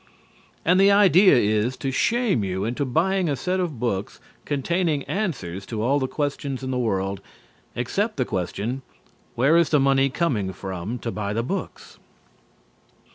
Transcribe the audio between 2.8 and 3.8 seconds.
buying a set of